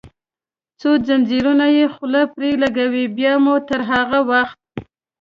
څو 0.79 0.89
زنځیرونه 1.07 1.65
یې 1.75 1.85
خوله 1.93 2.21
پرې 2.33 2.49
ولګوي، 2.55 3.05
بیا 3.17 3.33
مو 3.43 3.55
تر 3.67 3.79
هغه 3.91 4.19
وخت. 4.31 4.59